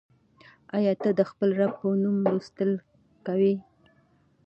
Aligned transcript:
آیا 0.77 0.93
ته 1.01 1.09
د 1.19 1.21
خپل 1.29 1.49
رب 1.59 1.71
په 1.81 1.87
نوم 2.01 2.17
لوستل 2.29 2.71
کوې؟ 3.25 3.53